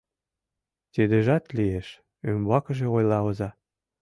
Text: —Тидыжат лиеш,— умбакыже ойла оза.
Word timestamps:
—Тидыжат 0.93 1.45
лиеш,— 1.57 1.87
умбакыже 2.33 2.85
ойла 2.95 3.19
оза. 3.29 3.49